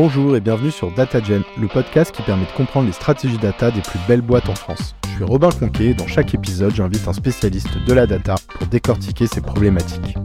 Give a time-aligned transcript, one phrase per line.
[0.00, 3.80] Bonjour et bienvenue sur DataGen, le podcast qui permet de comprendre les stratégies data des
[3.80, 4.94] plus belles boîtes en France.
[5.02, 8.68] Je suis Robin Conquet et dans chaque épisode, j'invite un spécialiste de la data pour
[8.68, 10.16] décortiquer ces problématiques.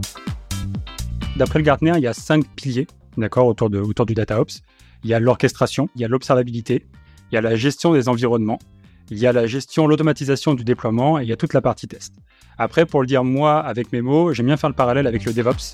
[1.36, 4.62] D'après le Gartner, il y a cinq piliers autour, de, autour du DataOps.
[5.02, 6.86] Il y a l'orchestration, il y a l'observabilité,
[7.32, 8.60] il y a la gestion des environnements,
[9.10, 11.88] il y a la gestion, l'automatisation du déploiement et il y a toute la partie
[11.88, 12.14] test.
[12.58, 15.32] Après, pour le dire moi avec mes mots, j'aime bien faire le parallèle avec le
[15.32, 15.72] DevOps.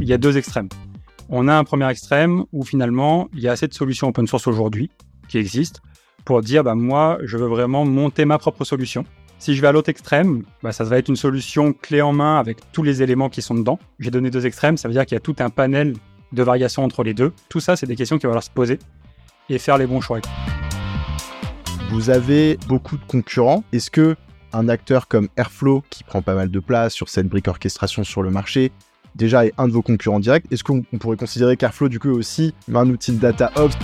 [0.00, 0.70] Il y a deux extrêmes.
[1.32, 4.48] On a un premier extrême où finalement, il y a assez de solutions open source
[4.48, 4.90] aujourd'hui
[5.28, 5.80] qui existent
[6.24, 9.04] pour dire, bah, moi, je veux vraiment monter ma propre solution.
[9.38, 12.40] Si je vais à l'autre extrême, bah, ça va être une solution clé en main
[12.40, 13.78] avec tous les éléments qui sont dedans.
[14.00, 15.94] J'ai donné deux extrêmes, ça veut dire qu'il y a tout un panel
[16.32, 17.32] de variations entre les deux.
[17.48, 18.80] Tout ça, c'est des questions qu'il va falloir se poser
[19.48, 20.18] et faire les bons choix.
[21.90, 23.62] Vous avez beaucoup de concurrents.
[23.72, 24.16] Est-ce que
[24.52, 28.22] un acteur comme Airflow, qui prend pas mal de place sur cette brique orchestration sur
[28.22, 28.72] le marché,
[29.14, 32.54] déjà est un de vos concurrents directs Est-ce qu'on pourrait considérer qu'Airflow, du coup, aussi
[32.72, 33.76] un outil de data ops?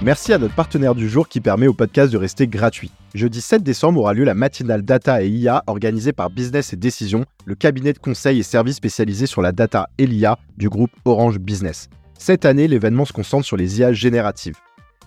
[0.00, 2.92] Merci à notre partenaire du jour qui permet au podcast de rester gratuit.
[3.14, 7.24] Jeudi 7 décembre aura lieu la matinale data et IA organisée par Business et Décision,
[7.46, 11.40] le cabinet de conseil et services spécialisé sur la data et l'IA du groupe Orange
[11.40, 11.88] Business.
[12.16, 14.54] Cette année, l'événement se concentre sur les IA génératives.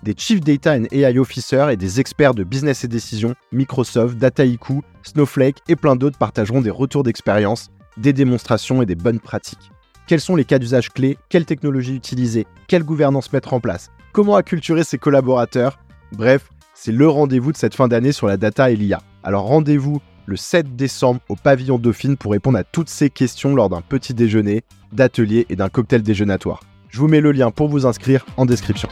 [0.04, 4.82] Des Chief Data and AI Officers et des experts de Business et Décision, Microsoft, Dataiku,
[5.04, 9.72] Snowflake et plein d'autres partageront des retours d'expérience, des démonstrations et des bonnes pratiques.
[10.08, 11.17] Quels sont les cas d'usage clés?
[11.30, 12.45] Quelles technologies utiliser?
[12.67, 13.92] Quelle gouvernance mettre en place?
[14.11, 15.80] Comment acculturer ses collaborateurs?
[16.11, 19.02] Bref, c'est le rendez-vous de cette fin d'année sur la data et l'IA.
[19.23, 23.70] Alors rendez-vous le 7 décembre au pavillon Dauphine pour répondre à toutes ces questions lors
[23.70, 26.61] d'un petit déjeuner, d'atelier et d'un cocktail déjeunatoire.
[26.89, 28.89] Je vous mets le lien pour vous inscrire en description.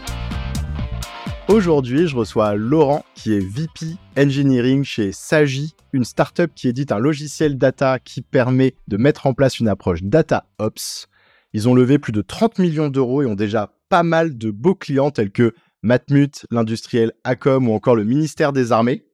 [1.50, 7.00] Aujourd'hui, je reçois Laurent qui est VP Engineering chez Sagi, une startup qui édite un
[7.00, 11.08] logiciel data qui permet de mettre en place une approche data ops.
[11.53, 14.75] Ils ont levé plus de 30 millions d'euros et ont déjà pas mal de beaux
[14.75, 19.07] clients tels que Matmut, l'industriel Acom ou encore le ministère des Armées.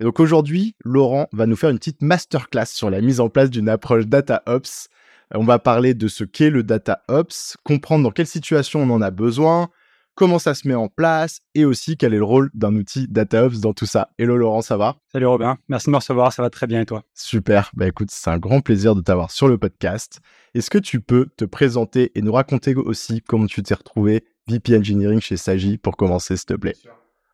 [0.00, 3.68] Donc aujourd'hui, Laurent va nous faire une petite masterclass sur la mise en place d'une
[3.68, 4.88] approche Data Ops.
[5.32, 9.02] On va parler de ce qu'est le Data Ops, comprendre dans quelle situation on en
[9.02, 9.70] a besoin,
[10.16, 13.60] comment ça se met en place et aussi quel est le rôle d'un outil DataOps
[13.60, 14.08] dans tout ça.
[14.18, 14.96] Hello Laurent, ça va?
[15.12, 17.04] Salut Robin, merci de me recevoir, ça va très bien et toi?
[17.14, 20.20] Super, bah écoute, c'est un grand plaisir de t'avoir sur le podcast.
[20.54, 24.78] Est-ce que tu peux te présenter et nous raconter aussi comment tu t'es retrouvé VP
[24.78, 26.76] Engineering chez Sagi pour commencer s'il te plaît?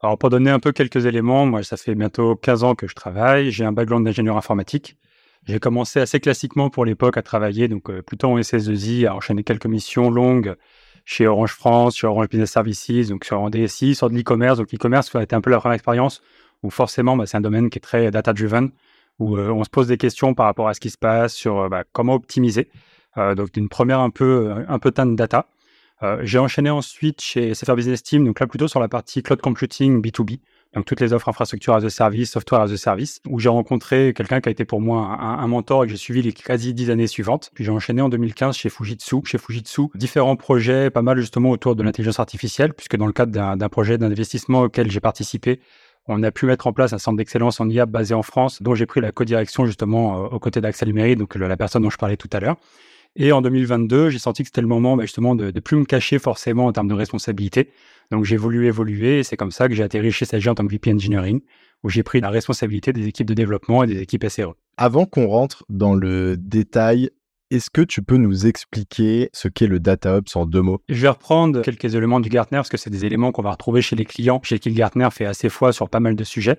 [0.03, 2.94] Alors pour donner un peu quelques éléments, moi ça fait bientôt 15 ans que je
[2.97, 4.98] travaille, j'ai un background d'ingénieur informatique.
[5.44, 9.42] J'ai commencé assez classiquement pour l'époque à travailler, donc euh, plutôt en SS2I, à enchaîner
[9.42, 10.56] quelques missions longues
[11.05, 14.59] chez Orange France, chez Orange Business Services, donc sur DSI, sur de l'e-commerce.
[14.59, 16.23] Donc l'e-commerce, ça a été un peu la première expérience
[16.63, 18.71] où forcément, bah, c'est un domaine qui est très data-driven,
[19.19, 21.61] où euh, on se pose des questions par rapport à ce qui se passe, sur
[21.61, 22.69] euh, bah, comment optimiser.
[23.19, 25.47] Euh, donc d'une première un peu, un peu de data.
[26.23, 30.03] J'ai enchaîné ensuite chez SFR Business Team, donc là plutôt sur la partie cloud computing
[30.03, 30.41] B2B
[30.75, 34.15] donc toutes les offres infrastructure as a service, software as a service, où j'ai rencontré
[34.15, 36.91] quelqu'un qui a été pour moi un, mentor et que j'ai suivi les quasi dix
[36.91, 37.50] années suivantes.
[37.55, 39.16] Puis j'ai enchaîné en 2015 chez Fujitsu.
[39.25, 43.33] Chez Fujitsu, différents projets, pas mal justement autour de l'intelligence artificielle, puisque dans le cadre
[43.33, 45.60] d'un projet d'investissement auquel j'ai participé,
[46.09, 48.75] on a pu mettre en place un centre d'excellence en IA basé en France, dont
[48.75, 51.99] j'ai pris la co-direction justement euh, aux côtés d'Axel Luméry, donc la personne dont je
[51.99, 52.56] parlais tout à l'heure.
[53.17, 55.84] Et en 2022, j'ai senti que c'était le moment bah, justement de ne plus me
[55.84, 57.71] cacher forcément en termes de responsabilité.
[58.11, 60.67] Donc j'ai voulu évoluer et c'est comme ça que j'ai atterri chez Sagi en tant
[60.67, 61.41] que VP Engineering,
[61.83, 64.55] où j'ai pris la responsabilité des équipes de développement et des équipes SRE.
[64.77, 67.11] Avant qu'on rentre dans le détail,
[67.51, 70.81] est-ce que tu peux nous expliquer ce qu'est le DataOps en deux mots?
[70.89, 73.83] Je vais reprendre quelques éléments du Gartner parce que c'est des éléments qu'on va retrouver
[73.83, 76.59] chez les clients, chez qui le Gartner fait assez fois sur pas mal de sujets.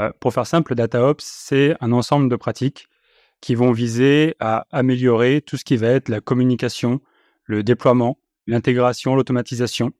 [0.00, 2.88] Euh, pour faire simple, le DataOps, c'est un ensemble de pratiques
[3.40, 7.00] qui vont viser à améliorer tout ce qui va être la communication,
[7.44, 9.92] le déploiement, l'intégration, l'automatisation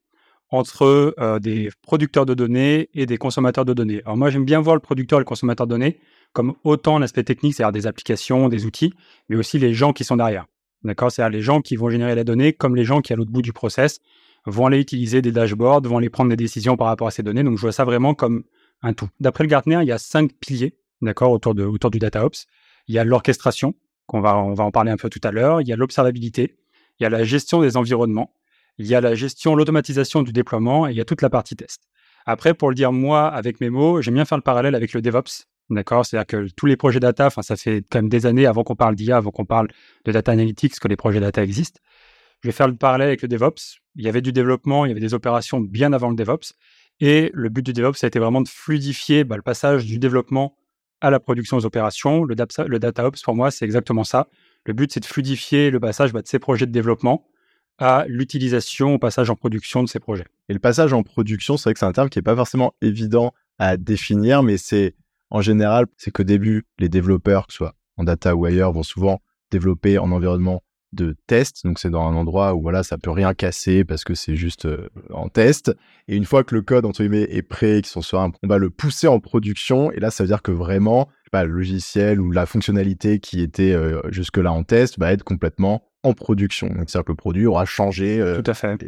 [0.50, 4.02] entre euh, des producteurs de données et des consommateurs de données.
[4.04, 5.98] Alors moi, j'aime bien voir le producteur et le consommateur de données
[6.32, 8.92] comme autant l'aspect technique, c'est-à-dire des applications, des outils,
[9.28, 10.46] mais aussi les gens qui sont derrière.
[10.82, 11.10] D'accord?
[11.10, 13.40] C'est-à-dire les gens qui vont générer la donnée, comme les gens qui, à l'autre bout
[13.40, 14.00] du process,
[14.44, 17.44] vont aller utiliser des dashboards, vont aller prendre des décisions par rapport à ces données.
[17.44, 18.44] Donc, je vois ça vraiment comme
[18.82, 19.08] un tout.
[19.20, 22.46] D'après le Gartner, il y a cinq piliers, d'accord, autour, autour du DataOps.
[22.88, 23.75] Il y a l'orchestration,
[24.06, 25.60] qu'on va, on va en parler un peu tout à l'heure.
[25.60, 26.56] Il y a l'observabilité.
[26.98, 28.32] Il y a la gestion des environnements.
[28.78, 31.56] Il y a la gestion, l'automatisation du déploiement et il y a toute la partie
[31.56, 31.82] test.
[32.26, 35.02] Après, pour le dire moi avec mes mots, j'aime bien faire le parallèle avec le
[35.02, 35.46] DevOps.
[35.70, 36.04] D'accord?
[36.04, 38.76] C'est-à-dire que tous les projets data, enfin, ça fait quand même des années avant qu'on
[38.76, 39.69] parle d'IA, avant qu'on parle
[40.04, 41.80] de data analytics, que les projets data existent.
[42.42, 43.80] Je vais faire le parallèle avec le DevOps.
[43.96, 46.52] Il y avait du développement, il y avait des opérations bien avant le DevOps.
[47.00, 49.98] Et le but du DevOps, ça a été vraiment de fluidifier bah, le passage du
[49.98, 50.56] développement
[51.04, 52.24] à la production des opérations.
[52.24, 52.34] Le,
[52.66, 54.28] le DataOps, pour moi, c'est exactement ça.
[54.64, 57.26] Le but, c'est de fluidifier le passage bah, de ces projets de développement
[57.76, 60.24] à l'utilisation, au passage en production de ces projets.
[60.48, 62.74] Et le passage en production, c'est vrai que c'est un terme qui n'est pas forcément
[62.80, 64.94] évident à définir, mais c'est
[65.28, 68.82] en général, c'est qu'au début, les développeurs, que ce soit en data ou ailleurs, vont
[68.82, 69.20] souvent
[69.50, 70.62] développer en environnement
[70.94, 71.64] de test.
[71.64, 74.67] Donc c'est dans un endroit où voilà, ça peut rien casser parce que c'est juste
[74.67, 75.75] euh, en test.
[76.08, 78.49] Et une fois que le code entre guillemets est prêt, qu'ils sont sur un, on
[78.49, 79.91] va le pousser en production.
[79.93, 83.73] Et là, ça veut dire que vraiment, pas, le logiciel ou la fonctionnalité qui était
[83.73, 86.69] euh, jusque-là en test va être complètement en production.
[86.69, 88.20] Donc c'est-à-dire que le produit aura changé.
[88.20, 88.79] Euh, Tout à fait.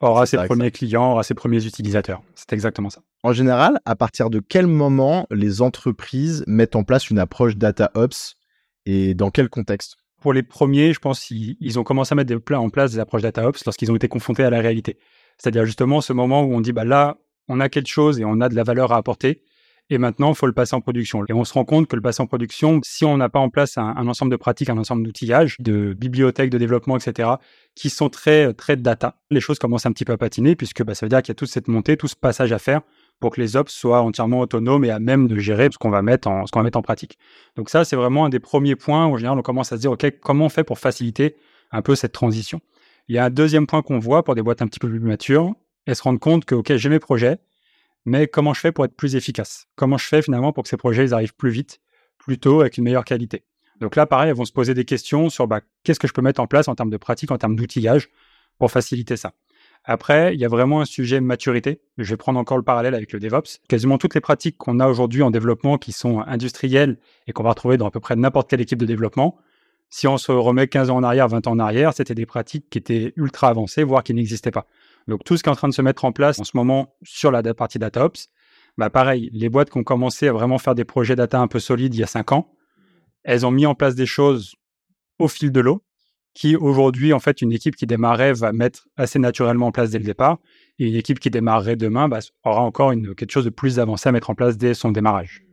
[0.00, 2.22] aura ses premiers clients, aura ses premiers utilisateurs.
[2.34, 3.00] C'est exactement ça.
[3.22, 7.90] En général, à partir de quel moment les entreprises mettent en place une approche data
[7.94, 8.36] ops
[8.84, 9.96] et dans quel contexte?
[10.24, 13.20] Pour les premiers, je pense qu'ils ont commencé à mettre des, en place des approches
[13.20, 14.96] DataOps lorsqu'ils ont été confrontés à la réalité.
[15.36, 18.40] C'est-à-dire justement ce moment où on dit bah là, on a quelque chose et on
[18.40, 19.42] a de la valeur à apporter.
[19.90, 21.26] Et maintenant, il faut le passer en production.
[21.28, 23.50] Et on se rend compte que le passer en production, si on n'a pas en
[23.50, 27.28] place un, ensemble de pratiques, un ensemble d'outillages, de bibliothèques de développement, etc.,
[27.74, 31.04] qui sont très, data, les choses commencent un petit peu à patiner, puisque bah, ça
[31.04, 32.80] veut dire qu'il y a toute cette montée, tout ce passage à faire
[33.20, 36.02] pour que les ops soient entièrement autonomes et à même de gérer ce qu'on va
[36.02, 37.18] mettre en, pratique.
[37.56, 39.80] Donc ça, c'est vraiment un des premiers points où, en général, on commence à se
[39.80, 41.36] dire, OK, comment on fait pour faciliter
[41.70, 42.60] un peu cette transition?
[43.08, 45.00] Il y a un deuxième point qu'on voit pour des boîtes un petit peu plus
[45.00, 45.54] matures,
[45.86, 47.38] elles se rendent compte que, OK, j'ai mes projets,
[48.04, 49.66] mais comment je fais pour être plus efficace?
[49.76, 51.80] Comment je fais finalement pour que ces projets arrivent plus vite,
[52.18, 53.44] plus tôt, avec une meilleure qualité?
[53.80, 56.22] Donc là, pareil, elles vont se poser des questions sur bah, qu'est-ce que je peux
[56.22, 58.08] mettre en place en termes de pratique, en termes d'outillage
[58.58, 59.32] pour faciliter ça.
[59.84, 61.82] Après, il y a vraiment un sujet maturité.
[61.98, 63.60] Je vais prendre encore le parallèle avec le DevOps.
[63.68, 67.50] Quasiment toutes les pratiques qu'on a aujourd'hui en développement qui sont industrielles et qu'on va
[67.50, 69.36] retrouver dans à peu près n'importe quelle équipe de développement,
[69.90, 72.68] si on se remet 15 ans en arrière, 20 ans en arrière, c'était des pratiques
[72.68, 74.66] qui étaient ultra avancées, voire qui n'existaient pas.
[75.06, 76.96] Donc tout ce qui est en train de se mettre en place en ce moment
[77.02, 78.28] sur la partie DataOps,
[78.76, 81.60] bah pareil, les boîtes qui ont commencé à vraiment faire des projets data un peu
[81.60, 82.56] solides il y a 5 ans,
[83.22, 84.56] elles ont mis en place des choses
[85.18, 85.84] au fil de l'eau
[86.34, 89.98] qui aujourd'hui, en fait, une équipe qui démarrait va mettre assez naturellement en place dès
[89.98, 90.38] le départ,
[90.78, 94.12] et une équipe qui démarrerait demain bah, aura encore quelque chose de plus avancé à
[94.12, 95.44] mettre en place dès son démarrage.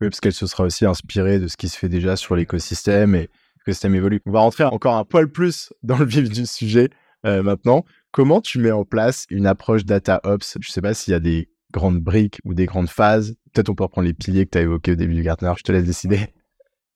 [0.00, 3.14] Oui, parce qu'elle se sera aussi inspirée de ce qui se fait déjà sur l'écosystème
[3.14, 3.28] et
[3.58, 4.20] l'écosystème évolue.
[4.26, 6.90] On va rentrer encore un poil plus dans le vif du sujet
[7.26, 7.84] euh, maintenant.
[8.12, 10.58] Comment tu mets en place une approche data ops?
[10.60, 13.36] Je ne sais pas s'il y a des grandes briques ou des grandes phases.
[13.52, 15.52] Peut-être on peut reprendre les piliers que tu as évoqués au début du Gartner.
[15.56, 16.28] Je te laisse décider.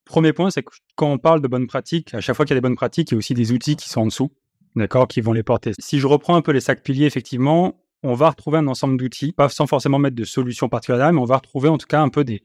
[0.07, 2.57] Premier point, c'est que quand on parle de bonnes pratiques, à chaque fois qu'il y
[2.57, 4.31] a des bonnes pratiques, il y a aussi des outils qui sont en dessous,
[4.77, 5.73] d'accord, qui vont les porter.
[5.81, 7.75] Si je reprends un peu les sacs piliers, effectivement,
[8.05, 11.25] on va retrouver un ensemble d'outils, pas sans forcément mettre de solutions particulières, mais on
[11.25, 12.41] va retrouver en tout cas un peu des,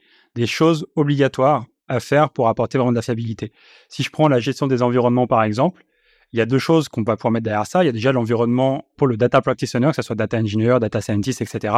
[0.47, 3.51] choses obligatoires à faire pour apporter vraiment de la fiabilité.
[3.89, 5.85] Si je prends la gestion des environnements, par exemple,
[6.33, 7.83] il y a deux choses qu'on va pouvoir mettre derrière ça.
[7.83, 10.99] Il y a déjà l'environnement pour le data practitioner, que ce soit data engineer, data
[10.99, 11.75] scientist, etc.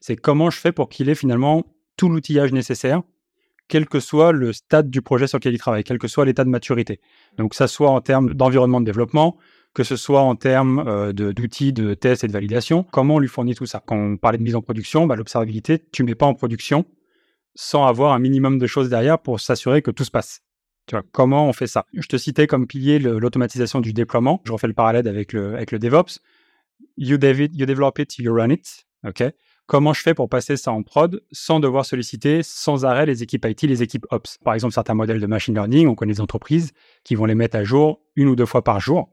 [0.00, 1.64] C'est comment je fais pour qu'il ait finalement
[1.96, 3.02] tout l'outillage nécessaire
[3.72, 6.44] quel que soit le stade du projet sur lequel il travaille, quel que soit l'état
[6.44, 7.00] de maturité.
[7.38, 9.38] Donc, ça soit en termes d'environnement de développement,
[9.72, 13.28] que ce soit en termes euh, d'outils de, test et de validation, comment on lui
[13.28, 13.82] fournit tout ça?
[13.86, 16.84] Quand on parlait de mise en production, bah, l'observabilité, tu ne mets pas en production
[17.54, 20.42] sans avoir un minimum de choses derrière pour s'assurer que tout se passe.
[20.86, 21.86] Tu vois, comment on fait ça?
[21.94, 24.42] Je te citais comme pilier l'automatisation du déploiement.
[24.44, 26.20] Je refais le parallèle avec le, DevOps.
[26.98, 28.84] You, develop it, you run it.
[29.06, 29.22] OK?
[29.66, 33.46] Comment je fais pour passer ça en prod sans devoir solliciter sans arrêt les équipes
[33.48, 34.38] IT, les équipes Ops?
[34.38, 36.72] Par exemple, certains modèles de machine learning, on connaît des entreprises
[37.04, 39.10] qui vont les mettre à jour une ou deux fois par jour.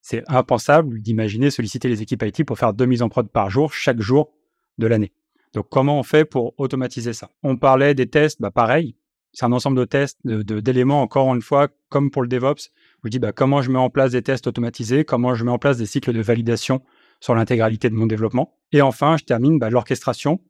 [0.00, 3.72] C'est impensable d'imaginer solliciter les équipes IT pour faire deux mises en prod par jour,
[3.72, 4.32] chaque jour
[4.78, 5.12] de l'année.
[5.54, 7.30] Donc, comment on fait pour automatiser ça?
[7.42, 8.96] On parlait des tests, bah pareil,
[9.32, 12.70] c'est un ensemble de tests, d'éléments, encore une fois, comme pour le DevOps.
[13.02, 15.58] Je dis bah, comment je mets en place des tests automatisés, comment je mets en
[15.58, 16.82] place des cycles de validation
[17.24, 18.58] sur l'intégralité de mon développement.
[18.70, 20.42] Et enfin, je termine bah, l'orchestration.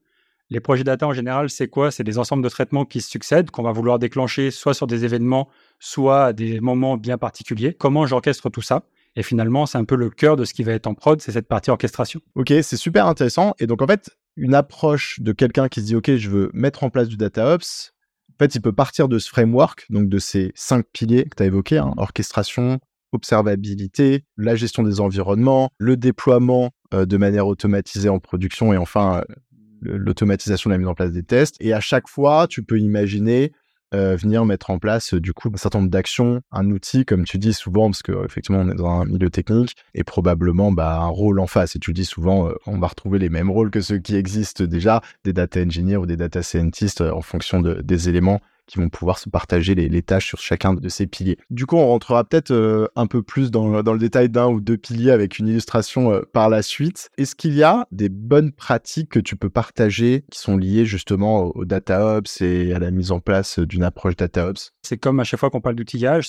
[0.50, 1.93] Les projets data en général, c'est quoi?
[1.93, 5.04] C'est des ensembles de traitements qui se succèdent, qu'on va vouloir déclencher soit sur des
[5.04, 7.75] événements, soit à des moments bien particuliers.
[7.75, 8.83] Comment j'orchestre tout ça?
[9.14, 11.31] Et finalement, c'est un peu le cœur de ce qui va être en prod, c'est
[11.31, 12.21] cette partie orchestration.
[12.35, 13.54] Ok, c'est super intéressant.
[13.61, 16.83] Et donc, en fait, une approche de quelqu'un qui se dit, OK, je veux mettre
[16.83, 17.93] en place du DataOps,
[18.33, 21.43] en fait, il peut partir de ce framework, donc de ces cinq piliers que tu
[21.45, 22.81] as évoqués, hein, orchestration,
[23.14, 29.18] observabilité, la gestion des environnements, le déploiement euh, de manière automatisée en production et enfin
[29.18, 29.35] euh,
[29.80, 31.56] l'automatisation de la mise en place des tests.
[31.61, 33.52] Et à chaque fois, tu peux imaginer
[33.94, 37.38] euh, venir mettre en place du coup un certain nombre d'actions, un outil, comme tu
[37.38, 41.38] dis souvent, parce qu'effectivement on est dans un milieu technique, et probablement bah, un rôle
[41.38, 41.76] en face.
[41.76, 45.00] Et tu dis souvent, on va retrouver les mêmes rôles que ceux qui existent déjà,
[45.23, 49.28] des data engineers ou des data scientists en fonction des éléments qui vont pouvoir se
[49.28, 51.38] partager les, tâches sur chacun de ces piliers.
[51.50, 54.76] Du coup, on rentrera peut-être euh, un peu plus dans, le détail d'un ou deux
[54.76, 57.11] piliers avec une illustration euh, par la suite.
[57.16, 61.44] Est-ce qu'il y a des bonnes pratiques que tu peux partager qui sont liées justement
[61.44, 65.25] au, au DataOps et à la mise en place d'une approche DataOps C'est comme à
[65.25, 66.28] chaque fois qu'on parle d'outillage,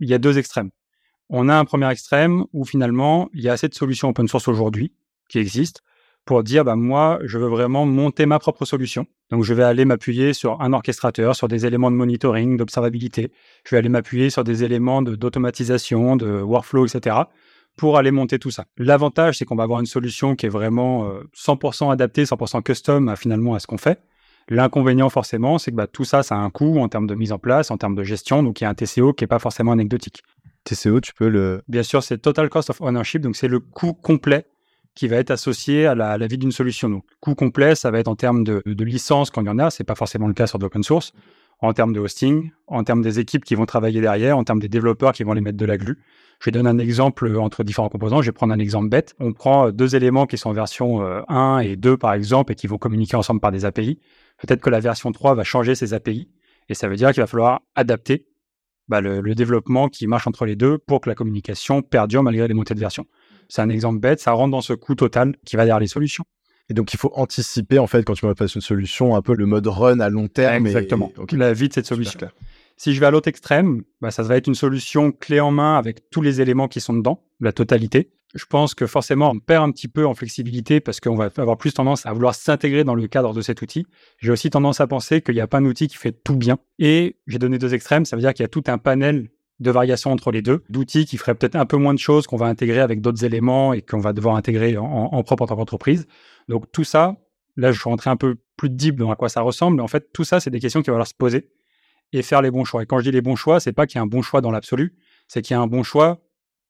[0.00, 0.70] il y a deux extrêmes.
[1.28, 4.48] On a un premier extrême où finalement, il y a assez de solutions open source
[4.48, 4.92] aujourd'hui
[5.28, 5.80] qui existent
[6.30, 9.04] pour dire, bah, moi, je veux vraiment monter ma propre solution.
[9.32, 13.32] Donc, je vais aller m'appuyer sur un orchestrateur, sur des éléments de monitoring, d'observabilité.
[13.64, 17.16] Je vais aller m'appuyer sur des éléments d'automatisation, de, workflow, etc.
[17.76, 18.66] pour aller monter tout ça.
[18.78, 23.08] L'avantage, c'est qu'on va avoir une solution qui est vraiment 100% euh, adaptée, 100% custom
[23.08, 24.00] à, finalement à ce qu'on fait.
[24.48, 27.32] L'inconvénient, forcément, c'est que bah, tout ça, ça a un coût en termes de mise
[27.32, 28.44] en place, en termes de gestion.
[28.44, 30.22] Donc, il y a un TCO qui n'est pas forcément anecdotique.
[30.62, 31.62] TCO, tu peux le.
[31.66, 34.46] Bien sûr, c'est Total Cost of Ownership, donc c'est le coût complet
[35.00, 36.90] qui va être associé à la, vie d'une solution.
[36.90, 39.58] Donc, coût complet, ça va être en termes de, de licence quand il y en
[39.58, 41.14] a, c'est pas forcément le cas sur l'open source,
[41.60, 44.68] en termes de hosting, en termes des équipes qui vont travailler derrière, en termes des
[44.68, 45.96] développeurs qui vont les mettre de la glue.
[46.38, 48.20] Je vais donner un exemple entre différents composants.
[48.20, 49.14] Je vais prendre un exemple bête.
[49.20, 52.54] On prend deux éléments qui sont en version 1 euh, et 2, par exemple, et
[52.54, 53.98] qui vont communiquer ensemble par des API.
[54.36, 56.28] Peut-être que la version 3 va changer ces API,
[56.68, 58.26] et ça veut dire qu'il va falloir adapter
[58.90, 62.54] bah, le, développement qui marche entre les deux pour que la communication perdure malgré les
[62.54, 63.06] montées de version.
[63.50, 66.24] C'est un exemple bête, ça rentre dans ce coût total qui va derrière les solutions.
[66.70, 69.44] Et donc, il faut anticiper, en fait, quand tu passer une solution, un peu le
[69.44, 70.66] mode run à long terme.
[70.66, 71.12] Exactement.
[71.32, 72.18] La vie de cette solution.
[72.76, 75.76] Si je vais à l'autre extrême, bah, ça va être une solution clé en main
[75.76, 79.64] avec tous les éléments qui sont dedans, la totalité je pense que forcément, on perd
[79.64, 82.94] un petit peu en flexibilité parce qu'on va avoir plus tendance à vouloir s'intégrer dans
[82.94, 83.86] le cadre de cet outil.
[84.18, 86.58] J'ai aussi tendance à penser qu'il n'y a pas un outil qui fait tout bien.
[86.78, 89.30] Et j'ai donné deux extrêmes, ça veut dire qu'il y a tout un panel
[89.60, 92.36] de variations entre les deux, d'outils qui feraient peut-être un peu moins de choses qu'on
[92.36, 96.06] va intégrer avec d'autres éléments et qu'on va devoir intégrer en, propre en tant qu'entreprise.
[96.48, 97.16] Donc tout ça,
[97.56, 99.88] là je suis rentré un peu plus deep dans à quoi ça ressemble, mais en
[99.88, 101.50] fait tout ça c'est des questions qu'il va falloir se poser
[102.12, 102.82] et faire les bons choix.
[102.82, 104.40] Et quand je dis les bons choix, c'est pas qu'il y a un bon choix
[104.40, 104.96] dans l'absolu,
[105.28, 106.20] c'est qu'il y a un bon choix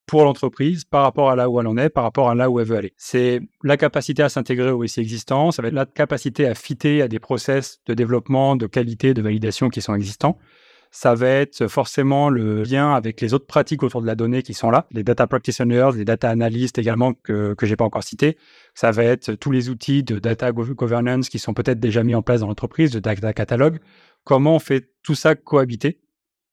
[0.06, 2.58] pour l'entreprise par rapport à là où elle en est, par rapport à là où
[2.58, 2.92] elle veut aller.
[2.96, 7.00] C'est la capacité à s'intégrer au SI existant, ça va être la capacité à fitter
[7.00, 10.36] à des process de développement, de qualité, de validation qui sont existants.
[10.92, 14.54] Ça va être forcément le lien avec les autres pratiques autour de la donnée qui
[14.54, 18.36] sont là, les data practitioners, les data analysts également que que j'ai pas encore cités.
[18.74, 22.22] Ça va être tous les outils de data governance qui sont peut-être déjà mis en
[22.22, 23.78] place dans l'entreprise, de data catalogue.
[24.24, 26.00] Comment on fait tout ça cohabiter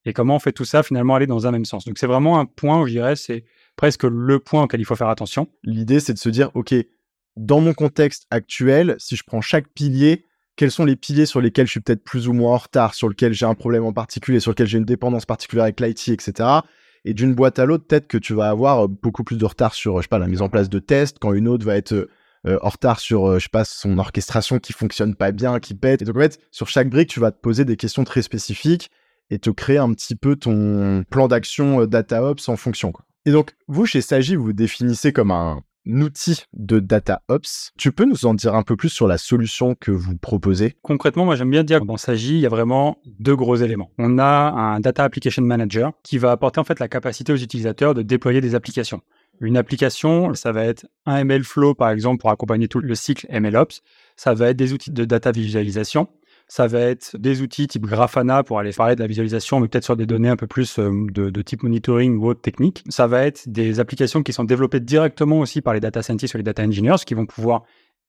[0.06, 1.86] et comment on fait tout ça finalement aller dans un même sens?
[1.86, 3.44] Donc c'est vraiment un point où je dirais c'est
[3.76, 5.48] presque le point auquel il faut faire attention.
[5.64, 6.76] L'idée c'est de se dire ok
[7.38, 10.27] dans mon contexte actuel si je prends chaque pilier
[10.58, 13.08] quels sont les piliers sur lesquels je suis peut-être plus ou moins en retard, sur
[13.08, 16.50] lesquels j'ai un problème en particulier, sur lesquels j'ai une dépendance particulière avec l'IT, etc.
[17.06, 19.74] Et d'une boîte à l'autre, peut-être que tu vas avoir euh, beaucoup plus de retard
[19.74, 22.10] sur, je sais pas, la mise en place de tests, quand une autre va être
[22.48, 26.02] euh, en retard sur, euh, sais pas, son orchestration qui fonctionne pas bien, qui pète.
[26.02, 28.90] Et donc en fait, sur chaque brique, tu vas te poser des questions très spécifiques
[29.30, 32.94] et te créer un petit peu ton plan d'action euh, DataOps en fonction.
[33.26, 37.72] Et donc, vous, chez Sagi, vous vous définissez comme un outil de DataOps.
[37.78, 40.76] Tu peux nous en dire un peu plus sur la solution que vous proposez?
[40.82, 43.92] Concrètement, moi j'aime bien dire que dans Sagi, il y a vraiment deux gros éléments.
[43.98, 47.94] On a un Data Application Manager qui va apporter en fait la capacité aux utilisateurs
[47.94, 49.02] de déployer des applications.
[49.40, 53.28] Une application, ça va être un ML Flow par exemple pour accompagner tout le cycle
[53.32, 53.82] MLOps.
[54.16, 56.08] Ça va être des outils de data visualisation
[56.48, 59.84] ça va être des outils type Grafana pour aller parler de la visualisation, mais peut-être
[59.84, 62.84] sur des données un peu plus euh, de, type monitoring ou autre technique.
[62.88, 66.38] Ça va être des applications qui sont développées directement aussi par les data scientists ou
[66.38, 67.64] les data engineers qui vont pouvoir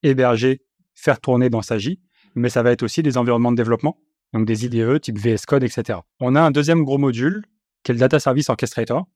[0.05, 0.63] héberger,
[0.95, 2.01] faire tourner dans Sagi.
[2.37, 3.99] Mais ça va être aussi des environnements de développement,
[4.33, 5.99] donc des IDE type VS Code, etc.
[6.21, 7.45] On a un deuxième gros module
[7.83, 9.07] qui est le Data Service Orchestrator,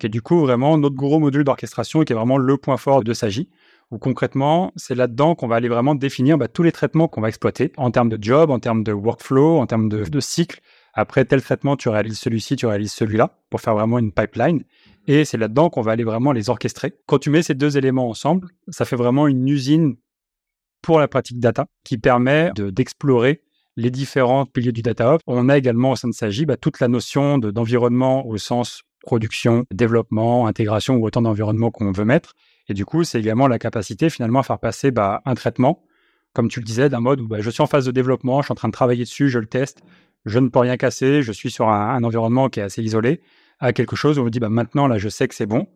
[0.00, 2.76] qui est du coup vraiment notre gros module d'orchestration et qui est vraiment le point
[2.76, 3.48] fort de Sagi
[3.92, 7.28] où concrètement, c'est là-dedans qu'on va aller vraiment définir bah, tous les traitements qu'on va
[7.28, 10.60] exploiter en termes de job, en termes de workflow, en termes de, cycle.
[10.94, 14.64] Après tel traitement, tu réalises celui-ci, tu réalises celui-là pour faire vraiment une pipeline.
[15.06, 16.94] Et c'est là-dedans qu'on va aller vraiment les orchestrer.
[17.06, 19.96] Quand tu mets ces deux éléments ensemble, ça fait vraiment une usine
[20.80, 23.42] pour la pratique data qui permet d'explorer
[23.76, 26.88] les différents piliers du data On a également au sein de Sagi bah, toute la
[26.88, 32.34] notion d'environnement au sens production, développement, intégration ou autant d'environnements qu'on veut mettre.
[32.68, 35.84] Et du coup, c'est également la capacité finalement à faire passer bah, un traitement,
[36.32, 38.46] comme tu le disais, d'un mode où bah, je suis en phase de développement, je
[38.46, 39.82] suis en train de travailler dessus, je le teste,
[40.24, 43.20] je ne peux rien casser, je suis sur un, environnement qui est assez isolé,
[43.58, 45.66] à quelque chose où on me dit bah, maintenant là je sais que c'est bon,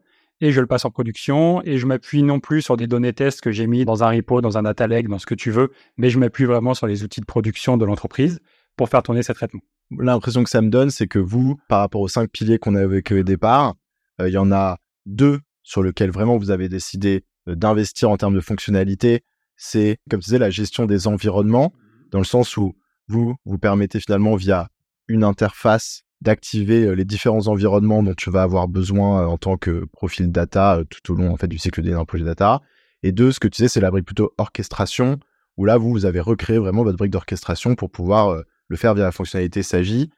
[0.41, 3.41] et je le passe en production, et je m'appuie non plus sur des données tests
[3.41, 5.73] que j'ai mis dans un repo, dans un data lake, dans ce que tu veux,
[5.97, 8.41] mais je m'appuie vraiment sur les outils de production de l'entreprise
[8.77, 9.63] pour faire tourner ces traitements.
[9.91, 13.03] L'impression que ça me donne, c'est que vous, par rapport aux cinq piliers qu'on avait
[13.13, 13.75] au départ,
[14.21, 18.17] euh, il y en a deux sur lequel vraiment vous avez décidé euh, d'investir en
[18.17, 19.25] termes de fonctionnalité,
[19.57, 21.73] c'est, comme tu disais, la gestion des environnements,
[22.13, 22.77] dans le sens où
[23.09, 24.69] vous vous permettez finalement via
[25.09, 29.57] une interface d'activer euh, les différents environnements dont tu vas avoir besoin euh, en tant
[29.57, 32.63] que profil data tout au long en fait du cycle d'un projet data.
[33.03, 35.19] Et deux, ce que tu sais, c'est la brique plutôt orchestration,
[35.57, 39.05] où là, vous, vous avez recréé vraiment votre brique d'orchestration pour pouvoir le faire via
[39.05, 40.11] la fonctionnalité SAGI.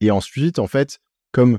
[0.00, 0.98] Et ensuite, en fait,
[1.30, 1.58] comme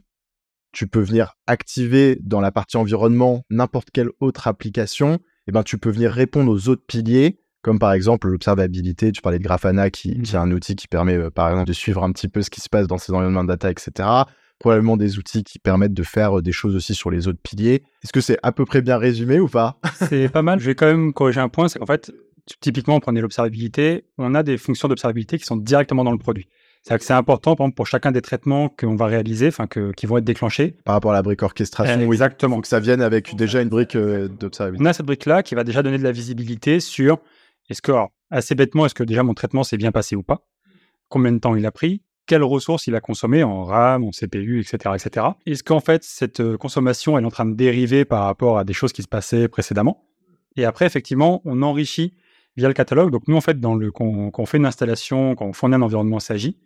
[0.75, 5.77] tu peux venir activer dans la partie environnement n'importe quelle autre application, et ben tu
[5.77, 9.13] peux venir répondre aux autres piliers, comme par exemple l'observabilité.
[9.13, 11.73] Tu parlais de Grafana, qui, qui est un outil qui permet, euh, par exemple, de
[11.73, 14.09] suivre un petit peu ce qui se passe dans ces environnements de data, etc.
[14.59, 17.83] Probablement des outils qui permettent de faire euh, des choses aussi sur les autres piliers.
[18.03, 19.79] Est-ce que c'est à peu près bien résumé ou pas?
[20.09, 20.59] C'est pas mal.
[20.59, 21.69] Je vais quand même corriger un point.
[21.69, 22.11] C'est qu'en fait,
[22.59, 24.03] typiquement, on prenait l'observabilité.
[24.17, 26.47] On a des fonctions d'observabilité qui sont directement dans le produit.
[26.85, 30.05] C'est-à-dire que c'est important, par exemple, pour chacun des traitements qu'on va réaliser, enfin, qui
[30.05, 30.75] vont être déclenchés.
[30.83, 32.57] Par rapport à la brique orchestration, Exactement.
[32.57, 34.83] Faut que ça vienne avec déjà une brique euh, d'observabilité.
[34.83, 37.17] On a cette brique-là qui va déjà donner de la visibilité sur
[37.71, 40.45] est-ce que, alors, assez bêtement, est-ce que déjà mon traitement s'est bien passé ou pas?
[41.09, 42.03] Combien de temps il a pris?
[42.27, 44.93] Quelles ressources il a consommé en RAM, en CPU, etc.
[44.93, 45.25] etc.
[45.47, 48.63] Est-ce qu'en fait, cette euh, consommation elle est en train de dériver par rapport à
[48.63, 50.05] des choses qui se passaient précédemment?
[50.55, 52.13] Et après, effectivement, on enrichit
[52.57, 53.11] via le catalogue.
[53.11, 55.73] Donc, nous, en fait, dans le, quand, quand on fait une installation, quand on fournit
[55.73, 56.57] un environnement SAGI,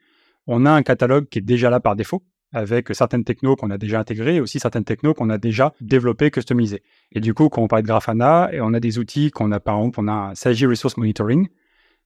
[0.47, 3.77] on a un catalogue qui est déjà là par défaut, avec certaines technos qu'on a
[3.77, 6.81] déjà intégrées et aussi certaines technos qu'on a déjà développées, customisées.
[7.11, 9.77] Et du coup, quand on parle de Grafana, on a des outils qu'on a, par
[9.77, 11.47] exemple, on a un SAGI Resource Monitoring,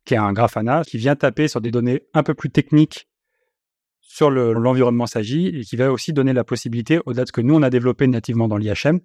[0.06, 3.08] qui est un Grafana qui vient taper sur des données un peu plus techniques
[4.02, 7.56] sur l'environnement SAGI et qui va aussi donner la possibilité, au-delà de ce que nous,
[7.56, 9.00] on a développé nativement dans l'IHM,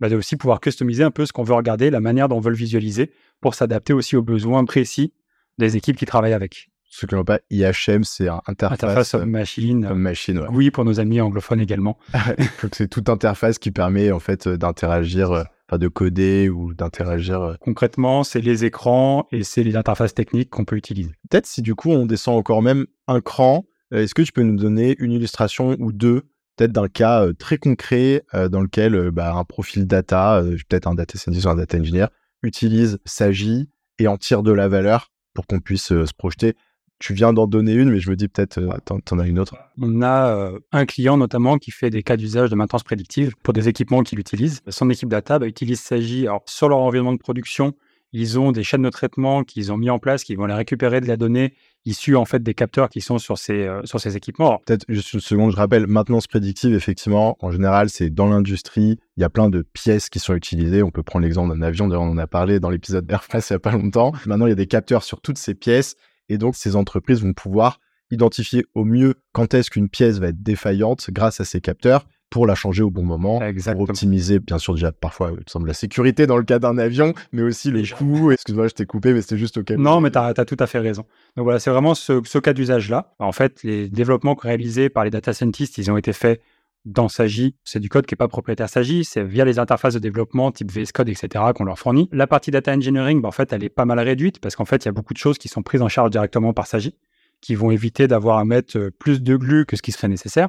[0.00, 2.40] bah, de aussi pouvoir customiser un peu ce qu'on veut regarder, la manière dont on
[2.40, 5.12] veut le visualiser, pour s'adapter aussi aux besoins précis
[5.58, 6.69] des équipes qui travaillent avec.
[6.92, 8.82] Ceux qui n'ont pas IHM, c'est un interface.
[8.82, 9.86] Interface machine.
[9.86, 10.48] Comme machine, ouais.
[10.50, 11.96] Oui, pour nos amis anglophones également.
[12.72, 17.40] C'est toute interface qui permet en fait d'interagir, euh, enfin de coder ou d'interagir.
[17.40, 17.54] euh.
[17.60, 21.12] Concrètement, c'est les écrans et c'est les interfaces techniques qu'on peut utiliser.
[21.30, 24.42] Peut-être si du coup on descend encore même un cran, euh, est-ce que tu peux
[24.42, 26.22] nous donner une illustration ou deux,
[26.56, 30.56] peut-être d'un cas euh, très concret euh, dans lequel euh, bah, un profil data, euh,
[30.68, 32.06] peut-être un data scientist ou un data engineer,
[32.42, 33.68] utilise Sagi
[34.00, 36.56] et en tire de la valeur pour qu'on puisse euh, se projeter.
[37.00, 39.38] Tu viens d'en donner une, mais je me dis peut-être euh, t'en, t'en as une
[39.38, 39.56] autre.
[39.80, 43.52] On a euh, un client notamment qui fait des cas d'usage de maintenance prédictive pour
[43.52, 44.60] des équipements qu'il utilise.
[44.68, 46.26] Son équipe data bah, utilise Sagi.
[46.26, 47.74] Alors, sur leur environnement de production,
[48.12, 51.00] ils ont des chaînes de traitement qu'ils ont mis en place, qui vont aller récupérer
[51.00, 51.54] de la donnée
[51.86, 54.48] issue en fait des capteurs qui sont sur ces, euh, sur ces équipements.
[54.48, 58.98] Alors, Peut-être juste une seconde, je rappelle, maintenance prédictive, effectivement, en général, c'est dans l'industrie,
[59.16, 60.82] il y a plein de pièces qui sont utilisées.
[60.82, 63.54] On peut prendre l'exemple d'un avion, d'ailleurs, on en a parlé dans l'épisode d'Airfrance il
[63.54, 64.12] n'y a pas longtemps.
[64.26, 65.96] Maintenant, il y a des capteurs sur toutes ces pièces,
[66.30, 67.78] et donc ces entreprises vont pouvoir
[68.10, 72.46] identifier au mieux quand est-ce qu'une pièce va être défaillante grâce à ces capteurs pour
[72.46, 73.84] la changer au bon moment, Exactement.
[73.86, 76.78] pour optimiser, bien sûr, déjà parfois, il me semble, la sécurité dans le cas d'un
[76.78, 77.96] avion, mais aussi le Déjà.
[77.96, 78.30] coût.
[78.30, 79.76] Excuse-moi, je t'ai coupé, mais c'était juste au cas.
[79.76, 81.02] Non, mais tu as, tout à fait raison.
[81.36, 83.14] Donc voilà, c'est vraiment ce, ce cas d'usage-là.
[83.18, 86.40] En fait, les développements réalisés par les data scientists, ils ont été faits
[86.84, 87.56] dans Sagi.
[87.64, 90.70] C'est du code qui n'est pas propriétaire Sagi, c'est via les interfaces de développement type
[90.70, 91.44] VS Code, etc.
[91.54, 92.08] qu'on leur fournit.
[92.12, 94.84] La partie data engineering, bah, en fait, elle est pas mal réduite parce qu'en fait,
[94.84, 96.96] il y a beaucoup de choses qui sont prises en charge directement par Sagi,
[97.40, 100.48] qui vont éviter d'avoir à mettre euh, plus de glue que ce qui serait nécessaire.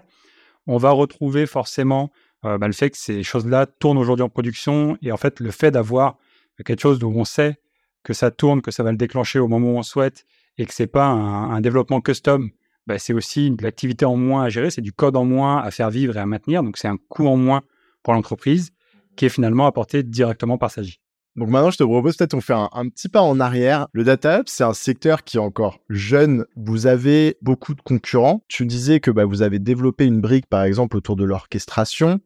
[0.67, 2.11] On va retrouver forcément
[2.45, 5.51] euh, bah, le fait que ces choses-là tournent aujourd'hui en production et en fait, le
[5.51, 6.17] fait d'avoir
[6.65, 7.59] quelque chose où on sait
[8.03, 10.25] que ça tourne, que ça va le déclencher au moment où on souhaite
[10.57, 12.51] et que c'est pas un développement custom,
[12.87, 15.71] bah, c'est aussi de l'activité en moins à gérer, c'est du code en moins à
[15.71, 16.63] faire vivre et à maintenir.
[16.63, 17.61] Donc c'est un coût en moins
[18.03, 18.71] pour l'entreprise
[19.15, 20.99] qui est finalement apporté directement par Sagi.
[21.37, 23.87] Donc maintenant, je te propose peut-être on fait un, petit pas en arrière.
[23.93, 26.45] Le data hub, c'est un secteur qui est encore jeune.
[26.57, 28.43] Vous avez beaucoup de concurrents.
[28.49, 32.19] Tu disais que bah, vous avez développé une brique, par exemple, autour de l'orchestration.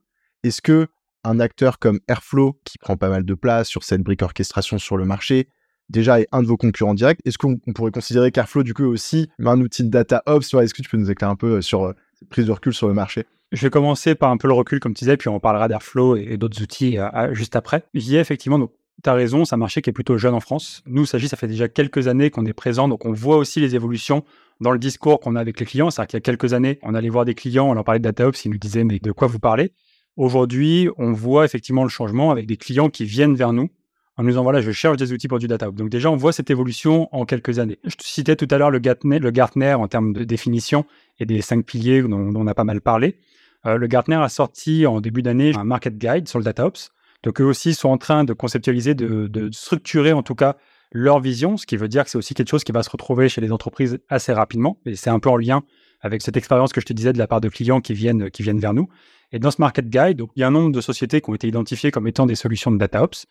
[0.43, 0.87] Est-ce que
[1.23, 4.97] un acteur comme Airflow, qui prend pas mal de place sur cette brique orchestration sur
[4.97, 5.49] le marché,
[5.89, 8.83] déjà est un de vos concurrents directs Est-ce qu'on on pourrait considérer qu'Airflow, du coup,
[8.83, 10.53] est aussi un outil de data ops?
[10.53, 12.73] Est-ce que tu peux nous éclairer un peu euh, sur euh, cette prise de recul
[12.73, 13.25] sur le marché?
[13.51, 16.15] Je vais commencer par un peu le recul, comme tu disais, puis on parlera d'Airflow
[16.15, 17.83] et, d'autres outils euh, juste après.
[17.93, 18.71] J'y ai effectivement, donc,
[19.03, 20.81] tu as raison, c'est un marché qui est plutôt jeune en France.
[20.87, 23.75] Nous, Sagi, ça fait déjà quelques années qu'on est présent, donc on voit aussi les
[23.75, 24.23] évolutions
[24.61, 25.91] dans le discours qu'on a avec les clients.
[25.91, 28.05] C'est-à-dire qu'il y a quelques années, on allait voir des clients, on leur parlait de
[28.05, 29.73] DataOps, ils nous disaient, mais de quoi vous parlez?
[30.17, 33.69] Aujourd'hui, on voit effectivement le changement avec des clients qui viennent vers nous
[34.17, 35.75] en nous disant, voilà, je cherche des outils pour du DataOps.
[35.75, 37.79] Donc déjà, on voit cette évolution en quelques années.
[37.83, 40.85] Je citais tout à l'heure le Gartner, le Gartner en termes de définition
[41.19, 43.17] et des cinq piliers dont, on a pas mal parlé.
[43.65, 46.91] Euh, le Gartner a sorti en début d'année un market guide sur le DataOps.
[47.23, 50.57] Donc eux aussi sont en train de conceptualiser, de, structurer en tout cas
[50.91, 53.27] leur vision, ce qui veut dire que c'est aussi quelque chose qui va se retrouver
[53.27, 54.79] chez les entreprises assez rapidement.
[54.85, 55.63] Et c'est un peu en lien
[56.01, 58.43] avec cette expérience que je te disais de la part de clients qui viennent, qui
[58.43, 58.87] viennent vers nous.
[59.31, 61.47] Et dans ce market guide, il y a un nombre de sociétés qui ont été
[61.47, 63.25] identifiées comme étant des solutions de DataOps.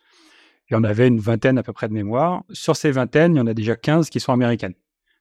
[0.69, 2.43] Il y en avait une vingtaine à peu près de mémoire.
[2.51, 4.73] Sur ces vingtaines, il y en a déjà 15 qui sont américaines.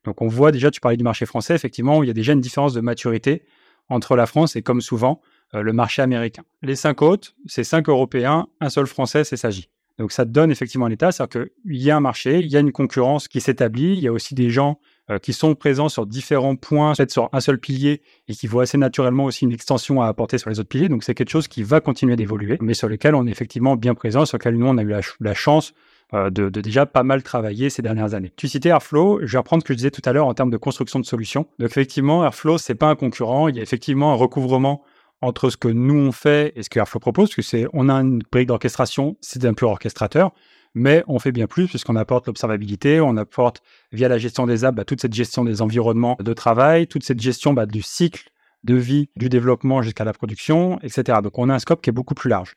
[0.04, 2.40] Donc on voit déjà, tu parlais du marché français, effectivement, il y a déjà une
[2.40, 3.44] différence de maturité
[3.88, 5.20] entre la France et comme souvent
[5.54, 6.42] euh, le marché américain.
[6.62, 9.68] Les cinq autres, c'est cinq Européens, un seul Français, c'est Sagi.
[9.98, 12.72] Donc ça donne effectivement l'état, c'est-à-dire qu'il y a un marché, il y a une
[12.72, 16.56] concurrence qui s'établit, il y a aussi des gens euh, qui sont présents sur différents
[16.56, 20.06] points, peut-être sur un seul pilier, et qui voient assez naturellement aussi une extension à
[20.06, 20.88] apporter sur les autres piliers.
[20.88, 23.94] Donc c'est quelque chose qui va continuer d'évoluer, mais sur lequel on est effectivement bien
[23.94, 25.74] présent, sur lequel nous, on a eu la, chance
[26.14, 28.32] euh, de, déjà pas mal travailler ces dernières années.
[28.34, 30.50] Tu citais Airflow, je vais reprendre ce que je disais tout à l'heure en termes
[30.50, 31.46] de construction de solutions.
[31.58, 34.82] Donc effectivement, Airflow, c'est pas un concurrent, il y a effectivement un recouvrement
[35.20, 37.90] entre ce que nous on fait et ce que Airflow propose, parce que c'est on
[37.90, 40.32] a une brique d'orchestration, c'est un pur orchestrateur,
[40.74, 44.76] mais on fait bien plus puisqu'on apporte l'observabilité, on apporte via la gestion des apps
[44.76, 48.30] bah, toute cette gestion des environnements de travail, toute cette gestion bah, du cycle
[48.64, 51.18] de vie du développement jusqu'à la production, etc.
[51.22, 52.54] Donc on a un scope qui est beaucoup plus large.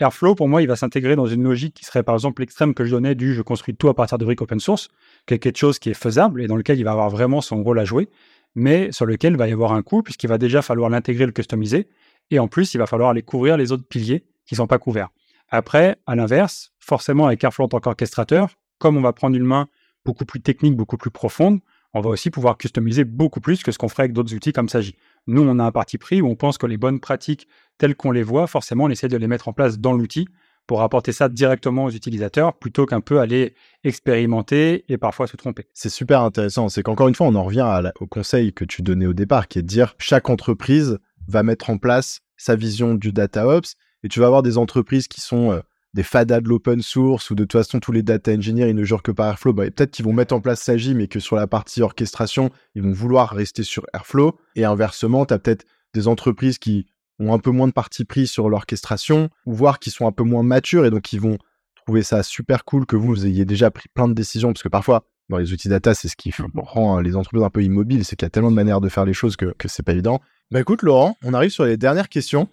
[0.00, 2.84] Airflow, pour moi, il va s'intégrer dans une logique qui serait par exemple l'extrême que
[2.84, 4.88] je donnais du je construis tout à partir de briques open source,
[5.26, 7.64] qui est quelque chose qui est faisable et dans lequel il va avoir vraiment son
[7.64, 8.08] rôle à jouer,
[8.54, 11.32] mais sur lequel il va y avoir un coût puisqu'il va déjà falloir l'intégrer, le
[11.32, 11.88] customiser,
[12.30, 14.78] et en plus, il va falloir aller couvrir les autres piliers qui ne sont pas
[14.78, 15.08] couverts.
[15.50, 19.68] Après, à l'inverse, forcément avec Airflow en tant qu'orchestrateur, comme on va prendre une main
[20.04, 21.60] beaucoup plus technique, beaucoup plus profonde,
[21.94, 24.68] on va aussi pouvoir customiser beaucoup plus que ce qu'on ferait avec d'autres outils comme
[24.68, 24.94] Sagi.
[25.26, 28.10] Nous, on a un parti pris où on pense que les bonnes pratiques telles qu'on
[28.10, 30.28] les voit, forcément, on essaie de les mettre en place dans l'outil
[30.66, 35.64] pour apporter ça directement aux utilisateurs plutôt qu'un peu aller expérimenter et parfois se tromper.
[35.72, 36.68] C'est super intéressant.
[36.68, 37.66] C'est qu'encore une fois, on en revient
[38.00, 41.70] au conseil que tu donnais au départ, qui est de dire chaque entreprise va mettre
[41.70, 45.52] en place sa vision du data ops et tu vas avoir des entreprises qui sont
[45.52, 45.60] euh,
[45.94, 48.84] des fadas de l'open source ou de toute façon tous les data engineers ils ne
[48.84, 51.36] jurent que par Airflow, bah, peut-être qu'ils vont mettre en place Sagi mais que sur
[51.36, 54.38] la partie orchestration, ils vont vouloir rester sur Airflow.
[54.54, 56.86] Et inversement, tu as peut-être des entreprises qui
[57.18, 60.22] ont un peu moins de parti pris sur l'orchestration ou voire qui sont un peu
[60.22, 61.38] moins matures et donc ils vont
[61.84, 64.52] trouver ça super cool que vous, vous ayez déjà pris plein de décisions.
[64.52, 67.62] Parce que parfois dans les outils data, c'est ce qui rend les entreprises un peu
[67.62, 69.82] immobiles, c'est qu'il y a tellement de manières de faire les choses que, que c'est
[69.82, 70.20] pas évident.
[70.50, 72.48] Bah écoute Laurent, on arrive sur les dernières questions.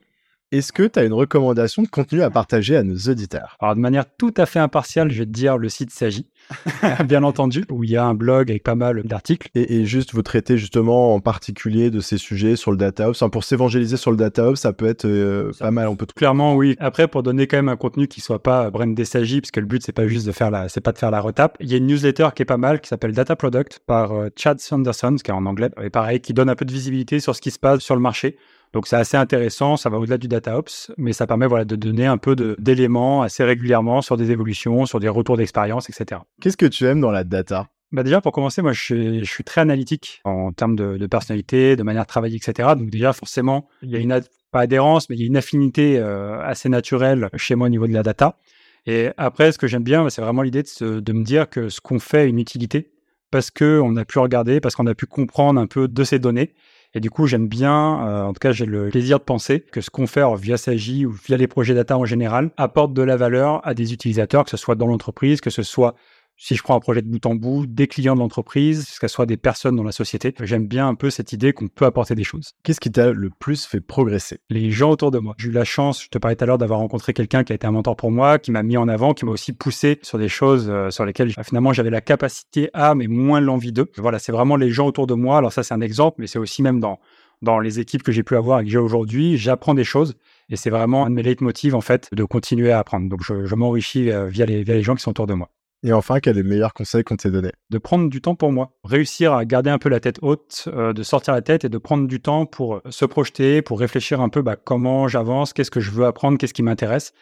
[0.55, 3.57] Est-ce que tu as une recommandation de contenu à partager à nos auditeurs?
[3.59, 6.27] Alors, de manière tout à fait impartiale, je vais te dire le site s'agit,
[7.05, 9.49] bien entendu, où il y a un blog avec pas mal d'articles.
[9.53, 13.43] Et, juste, vous traitez justement en particulier de ces sujets sur le data Enfin, pour
[13.43, 15.89] s'évangéliser sur le data ça peut être euh, pas mal.
[15.89, 16.77] On peut Clairement, oui.
[16.79, 19.65] Après, pour donner quand même un contenu qui soit pas brandé s'agit, parce que le
[19.65, 21.57] but, c'est pas juste de faire la, c'est pas de faire la retape.
[21.59, 24.29] Il y a une newsletter qui est pas mal, qui s'appelle Data Product par euh,
[24.37, 27.35] Chad Sanderson, qui est en anglais, et pareil, qui donne un peu de visibilité sur
[27.35, 28.37] ce qui se passe sur le marché.
[28.73, 31.75] Donc c'est assez intéressant, ça va au-delà du data ops, mais ça permet voilà, de
[31.75, 36.21] donner un peu d'éléments assez régulièrement sur des évolutions, sur des retours d'expérience, etc.
[36.41, 37.69] Qu'est-ce que tu aimes dans la data?
[37.91, 42.03] Bah déjà, pour commencer, moi, je suis, très analytique en termes de, personnalité, de manière
[42.03, 42.69] de travailler, etc.
[42.77, 44.19] Donc déjà, forcément, il y a une
[44.51, 47.87] pas adhérence, mais il y a une affinité euh, assez naturelle chez moi au niveau
[47.87, 48.37] de la data.
[48.85, 51.79] Et après, ce que j'aime bien, c'est vraiment l'idée de, de, me dire que ce
[51.79, 52.91] qu'on fait a une utilité
[53.31, 56.53] parce qu'on a pu regarder, parce qu'on a pu comprendre un peu de ces données
[56.95, 59.81] et du coup, j'aime bien, euh, en tout cas, j'ai le plaisir de penser que
[59.81, 63.17] ce qu'on fait via Sagi ou via les projets data en général apporte de la
[63.17, 65.95] valeur à des utilisateurs, que ce soit dans l'entreprise, que ce soit
[66.37, 69.25] si je prends un projet de bout en bout, des clients de l'entreprise, ce soit
[69.25, 70.33] des personnes dans la société.
[70.41, 72.51] J'aime bien un peu cette idée qu'on peut apporter des choses.
[72.63, 74.39] Qu'est-ce qui t'a le plus fait progresser?
[74.49, 75.35] Les gens autour de moi.
[75.37, 77.55] J'ai eu la chance, je te parlais tout à l'heure, d'avoir rencontré quelqu'un qui a
[77.55, 80.17] été un mentor pour moi, qui m'a mis en avant, qui m'a aussi poussé sur
[80.17, 83.91] des choses euh, sur lesquelles finalement j'avais la capacité à, mais moins l'envie d'eux.
[83.97, 85.37] Voilà, c'est vraiment les gens autour de moi.
[85.37, 86.99] Alors ça, c'est un exemple, mais c'est aussi même dans
[87.41, 90.15] dans les équipes que j'ai pu avoir et que j'ai aujourd'hui, j'apprends des choses.
[90.49, 93.09] Et c'est vraiment un de mes leitmotivs, en fait, de continuer à apprendre.
[93.09, 95.49] Donc, je, m'enrichis euh, via les, via les gens qui sont autour de moi.
[95.83, 97.51] Et enfin, quel est le meilleur conseil qu'on t'ait donné?
[97.69, 98.71] De prendre du temps pour moi.
[98.83, 101.77] Réussir à garder un peu la tête haute, euh, de sortir la tête et de
[101.77, 105.79] prendre du temps pour se projeter, pour réfléchir un peu bah, comment j'avance, qu'est-ce que
[105.79, 107.13] je veux apprendre, qu'est-ce qui m'intéresse.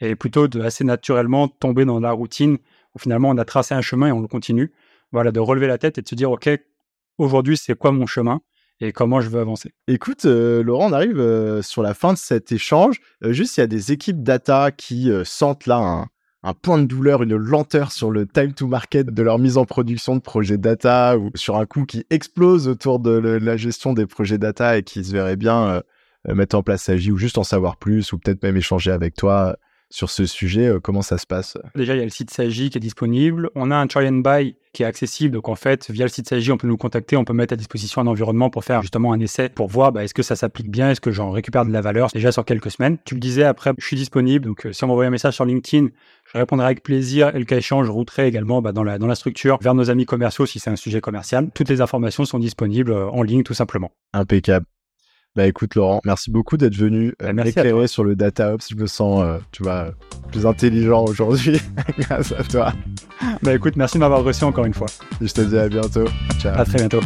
[0.00, 2.58] Et plutôt de assez naturellement tomber dans la routine
[2.94, 4.72] où finalement on a tracé un chemin et on le continue.
[5.12, 6.48] Voilà, de relever la tête et de se dire, OK,
[7.18, 8.40] aujourd'hui, c'est quoi mon chemin
[8.80, 9.72] et comment je veux avancer.
[9.86, 13.00] Écoute, euh, Laurent, on arrive euh, sur la fin de cet échange.
[13.22, 16.08] Euh, juste, il y a des équipes data qui sentent là un,
[16.62, 20.16] point de douleur, une lenteur sur le time to market de leur mise en production
[20.16, 24.38] de projets data ou sur un coût qui explose autour de la gestion des projets
[24.38, 25.82] data et qui se verrait bien
[26.28, 29.56] mettre en place Agi ou juste en savoir plus ou peut-être même échanger avec toi
[29.92, 30.66] sur ce sujet.
[30.66, 31.58] Euh, comment ça se passe?
[31.76, 33.50] Déjà, il y a le site Sagi qui est disponible.
[33.54, 35.34] On a un try and buy qui est accessible.
[35.34, 37.56] Donc, en fait, via le site Sagi, on peut nous contacter, on peut mettre à
[37.56, 40.70] disposition un environnement pour faire justement un essai pour voir bah, est-ce que ça s'applique
[40.70, 42.08] bien, est-ce que j'en récupère de la valeur?
[42.12, 42.96] Déjà sur quelques semaines.
[43.04, 44.46] Tu le disais, après, je suis disponible.
[44.46, 45.88] Donc, euh, si on m'envoie un message sur LinkedIn,
[46.32, 49.06] je répondrai avec plaisir et le cas échange, je routerai également bah, dans, la, dans
[49.06, 51.50] la structure vers nos amis commerciaux si c'est un sujet commercial.
[51.54, 53.90] Toutes les informations sont disponibles euh, en ligne tout simplement.
[54.12, 54.66] Impeccable.
[55.34, 58.68] Bah écoute Laurent, merci beaucoup d'être venu euh, bah, éclairer sur le data ops.
[58.70, 59.92] Je me sens, euh, tu vois,
[60.30, 61.60] plus intelligent aujourd'hui
[61.98, 62.72] grâce à toi.
[63.42, 64.88] Bah écoute, merci de m'avoir reçu encore une fois.
[65.20, 66.04] Je te dis à bientôt.
[66.38, 66.58] Ciao.
[66.58, 67.00] À très bientôt.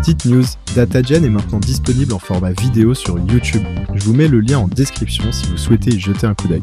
[0.00, 3.62] Petite news, DataGen est maintenant disponible en format vidéo sur YouTube.
[3.94, 6.62] Je vous mets le lien en description si vous souhaitez y jeter un coup d'œil.